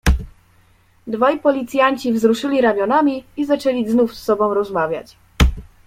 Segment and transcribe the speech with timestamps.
[1.07, 5.17] "Dwaj policjanci wzruszyli ramionami i zaczęli znów z sobą rozmawiać."